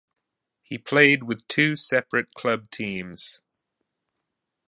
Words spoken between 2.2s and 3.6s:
club teams.